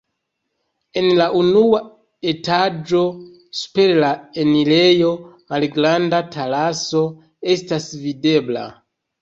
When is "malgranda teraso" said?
5.55-7.05